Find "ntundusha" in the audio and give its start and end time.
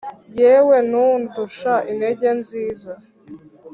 0.89-1.73